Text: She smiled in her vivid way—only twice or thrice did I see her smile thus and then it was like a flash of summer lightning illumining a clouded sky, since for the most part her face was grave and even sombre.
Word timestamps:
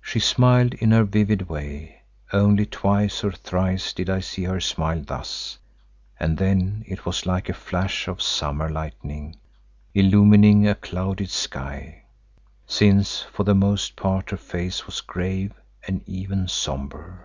She 0.00 0.18
smiled 0.18 0.72
in 0.72 0.92
her 0.92 1.04
vivid 1.04 1.46
way—only 1.50 2.64
twice 2.64 3.22
or 3.22 3.30
thrice 3.32 3.92
did 3.92 4.08
I 4.08 4.20
see 4.20 4.44
her 4.44 4.62
smile 4.62 5.02
thus 5.06 5.58
and 6.18 6.38
then 6.38 6.82
it 6.88 7.04
was 7.04 7.26
like 7.26 7.50
a 7.50 7.52
flash 7.52 8.08
of 8.08 8.22
summer 8.22 8.70
lightning 8.70 9.36
illumining 9.92 10.66
a 10.66 10.74
clouded 10.74 11.28
sky, 11.28 12.04
since 12.66 13.20
for 13.30 13.44
the 13.44 13.54
most 13.54 13.94
part 13.94 14.30
her 14.30 14.38
face 14.38 14.86
was 14.86 15.02
grave 15.02 15.52
and 15.86 16.02
even 16.08 16.48
sombre. 16.48 17.18